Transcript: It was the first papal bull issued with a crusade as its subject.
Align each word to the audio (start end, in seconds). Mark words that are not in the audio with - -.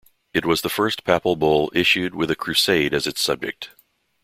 It 0.33 0.45
was 0.47 0.63
the 0.63 0.69
first 0.69 1.03
papal 1.03 1.35
bull 1.35 1.71
issued 1.75 2.15
with 2.15 2.31
a 2.31 2.35
crusade 2.35 2.91
as 2.91 3.05
its 3.05 3.21
subject. 3.21 3.69